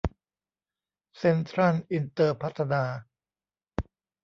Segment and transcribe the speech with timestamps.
[1.17, 2.83] เซ็นทรัลอินเตอร์พัฒนา